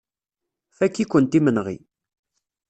[0.77, 1.77] Fakk-ikent imenɣi.